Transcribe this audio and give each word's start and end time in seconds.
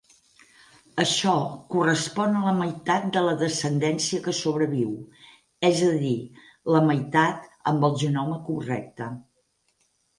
Això 1.03 1.33
correspon 1.75 2.39
a 2.39 2.41
la 2.47 2.53
meitat 2.61 3.05
de 3.19 3.23
la 3.27 3.35
descendència 3.43 4.25
que 4.27 4.35
sobreviu; 4.41 4.97
és 5.73 5.87
a 5.93 5.93
dir, 6.03 6.17
la 6.79 6.85
meitat 6.91 7.49
amb 7.75 7.91
el 7.91 7.99
genoma 8.07 8.45
correcte. 8.53 9.17